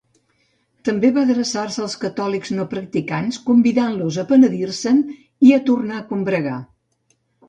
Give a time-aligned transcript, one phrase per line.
[0.87, 5.05] També va adreçar-se als catòlics no practicants, convidant-los a penedir-se'n
[5.49, 6.55] i a tornar a combregar.